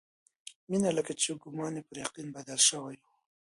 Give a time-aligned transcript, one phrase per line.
[0.69, 3.05] مينه لکه چې ګومان يې پر يقين بدل شوی و.